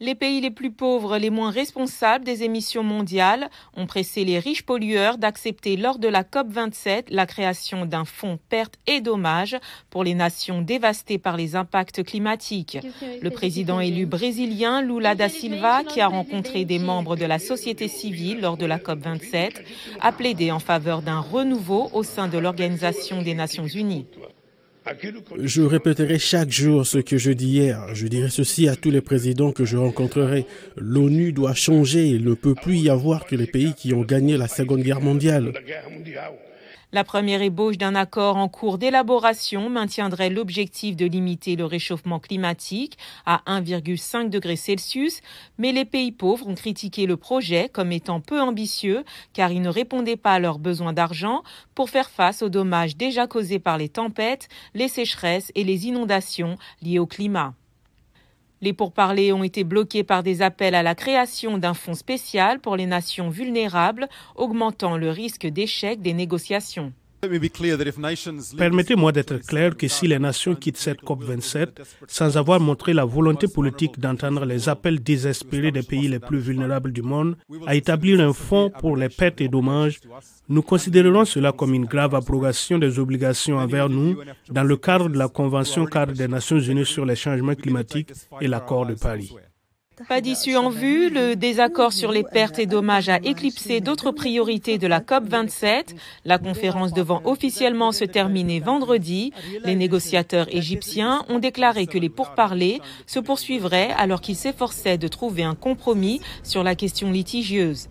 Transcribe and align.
Les 0.00 0.14
pays 0.14 0.40
les 0.40 0.52
plus 0.52 0.70
pauvres, 0.70 1.18
les 1.18 1.28
moins 1.28 1.50
responsables 1.50 2.24
des 2.24 2.44
émissions 2.44 2.84
mondiales, 2.84 3.50
ont 3.76 3.86
pressé 3.86 4.24
les 4.24 4.38
riches 4.38 4.62
pollueurs 4.62 5.18
d'accepter 5.18 5.76
lors 5.76 5.98
de 5.98 6.06
la 6.06 6.22
COP27 6.22 7.06
la 7.10 7.26
création 7.26 7.84
d'un 7.84 8.04
fonds 8.04 8.38
pertes 8.48 8.78
et 8.86 9.00
dommages 9.00 9.56
pour 9.90 10.04
les 10.04 10.14
nations 10.14 10.62
dévastées 10.62 11.18
par 11.18 11.36
les 11.36 11.56
impacts 11.56 12.04
climatiques. 12.04 12.78
Le 13.20 13.30
président 13.30 13.80
élu 13.80 14.06
brésilien 14.06 14.82
Lula 14.82 15.16
da 15.16 15.28
Silva, 15.28 15.82
qui 15.82 16.00
a 16.00 16.06
rencontré 16.06 16.64
des 16.64 16.78
membres 16.78 17.16
de 17.16 17.24
la 17.24 17.40
société 17.40 17.88
civile 17.88 18.40
lors 18.40 18.56
de 18.56 18.66
la 18.66 18.78
COP27, 18.78 19.50
a 20.00 20.12
plaidé 20.12 20.52
en 20.52 20.60
faveur 20.60 21.02
d'un 21.02 21.18
renouveau 21.18 21.90
au 21.92 22.04
sein 22.04 22.28
de 22.28 22.38
l'Organisation 22.38 23.20
des 23.20 23.34
Nations 23.34 23.66
Unies. 23.66 24.06
Je 25.42 25.62
répéterai 25.62 26.18
chaque 26.18 26.50
jour 26.50 26.86
ce 26.86 26.98
que 26.98 27.18
je 27.18 27.30
dis 27.30 27.48
hier. 27.48 27.94
Je 27.94 28.06
dirai 28.06 28.30
ceci 28.30 28.68
à 28.68 28.76
tous 28.76 28.90
les 28.90 29.00
présidents 29.00 29.52
que 29.52 29.64
je 29.64 29.76
rencontrerai. 29.76 30.46
L'ONU 30.76 31.32
doit 31.32 31.54
changer. 31.54 32.06
Il 32.06 32.24
ne 32.24 32.34
peut 32.34 32.54
plus 32.54 32.76
y 32.76 32.90
avoir 32.90 33.26
que 33.26 33.36
les 33.36 33.46
pays 33.46 33.74
qui 33.74 33.92
ont 33.94 34.02
gagné 34.02 34.36
la 34.36 34.48
Seconde 34.48 34.82
Guerre 34.82 35.00
mondiale. 35.00 35.52
La 36.90 37.04
première 37.04 37.42
ébauche 37.42 37.76
d'un 37.76 37.94
accord 37.94 38.38
en 38.38 38.48
cours 38.48 38.78
d'élaboration 38.78 39.68
maintiendrait 39.68 40.30
l'objectif 40.30 40.96
de 40.96 41.04
limiter 41.04 41.54
le 41.54 41.66
réchauffement 41.66 42.18
climatique 42.18 42.96
à 43.26 43.42
1,5 43.46 44.30
degré 44.30 44.56
Celsius, 44.56 45.20
mais 45.58 45.72
les 45.72 45.84
pays 45.84 46.12
pauvres 46.12 46.48
ont 46.48 46.54
critiqué 46.54 47.04
le 47.04 47.18
projet 47.18 47.68
comme 47.68 47.92
étant 47.92 48.22
peu 48.22 48.40
ambitieux 48.40 49.04
car 49.34 49.52
il 49.52 49.60
ne 49.60 49.68
répondait 49.68 50.16
pas 50.16 50.32
à 50.32 50.38
leurs 50.38 50.58
besoins 50.58 50.94
d'argent 50.94 51.42
pour 51.74 51.90
faire 51.90 52.08
face 52.08 52.40
aux 52.40 52.48
dommages 52.48 52.96
déjà 52.96 53.26
causés 53.26 53.58
par 53.58 53.76
les 53.76 53.90
tempêtes, 53.90 54.48
les 54.72 54.88
sécheresses 54.88 55.52
et 55.54 55.64
les 55.64 55.88
inondations 55.88 56.56
liées 56.80 56.98
au 56.98 57.06
climat. 57.06 57.52
Les 58.60 58.72
pourparlers 58.72 59.32
ont 59.32 59.44
été 59.44 59.62
bloqués 59.62 60.02
par 60.02 60.22
des 60.22 60.42
appels 60.42 60.74
à 60.74 60.82
la 60.82 60.94
création 60.94 61.58
d'un 61.58 61.74
fonds 61.74 61.94
spécial 61.94 62.58
pour 62.58 62.76
les 62.76 62.86
nations 62.86 63.30
vulnérables, 63.30 64.08
augmentant 64.34 64.96
le 64.96 65.10
risque 65.10 65.46
d'échec 65.46 66.02
des 66.02 66.12
négociations. 66.12 66.92
Permettez-moi 67.20 69.10
d'être 69.12 69.38
clair 69.38 69.76
que 69.76 69.88
si 69.88 70.06
les 70.06 70.20
nations 70.20 70.54
quittent 70.54 70.76
cette 70.76 71.02
COP27 71.02 71.68
sans 72.06 72.36
avoir 72.36 72.60
montré 72.60 72.92
la 72.92 73.04
volonté 73.04 73.48
politique 73.48 73.98
d'entendre 73.98 74.44
les 74.44 74.68
appels 74.68 75.02
désespérés 75.02 75.72
des 75.72 75.82
pays 75.82 76.06
les 76.06 76.20
plus 76.20 76.38
vulnérables 76.38 76.92
du 76.92 77.02
monde 77.02 77.36
à 77.66 77.74
établir 77.74 78.20
un 78.20 78.32
fonds 78.32 78.70
pour 78.70 78.96
les 78.96 79.08
pertes 79.08 79.40
et 79.40 79.48
dommages, 79.48 79.98
nous 80.48 80.62
considérerons 80.62 81.24
cela 81.24 81.50
comme 81.50 81.74
une 81.74 81.86
grave 81.86 82.14
abrogation 82.14 82.78
des 82.78 83.00
obligations 83.00 83.56
envers 83.58 83.88
nous 83.88 84.16
dans 84.48 84.64
le 84.64 84.76
cadre 84.76 85.08
de 85.08 85.18
la 85.18 85.28
Convention 85.28 85.86
cadre 85.86 86.12
des 86.12 86.28
Nations 86.28 86.60
Unies 86.60 86.86
sur 86.86 87.04
les 87.04 87.16
changements 87.16 87.54
climatiques 87.56 88.12
et 88.40 88.46
l'accord 88.46 88.86
de 88.86 88.94
Paris. 88.94 89.34
Pas 90.06 90.20
d'issue 90.20 90.56
en 90.56 90.70
vue, 90.70 91.10
le 91.10 91.34
désaccord 91.34 91.92
sur 91.92 92.12
les 92.12 92.22
pertes 92.22 92.58
et 92.58 92.66
dommages 92.66 93.08
a 93.08 93.16
éclipsé 93.16 93.80
d'autres 93.80 94.12
priorités 94.12 94.78
de 94.78 94.86
la 94.86 95.00
COP27. 95.00 95.96
La 96.24 96.38
conférence 96.38 96.92
devant 96.92 97.20
officiellement 97.24 97.90
se 97.92 98.04
terminer 98.04 98.60
vendredi, 98.60 99.32
les 99.64 99.74
négociateurs 99.74 100.46
égyptiens 100.54 101.24
ont 101.28 101.38
déclaré 101.38 101.86
que 101.86 101.98
les 101.98 102.08
pourparlers 102.10 102.80
se 103.06 103.18
poursuivraient 103.18 103.90
alors 103.96 104.20
qu'ils 104.20 104.36
s'efforçaient 104.36 104.98
de 104.98 105.08
trouver 105.08 105.42
un 105.42 105.54
compromis 105.54 106.20
sur 106.42 106.62
la 106.62 106.74
question 106.74 107.10
litigieuse. 107.10 107.88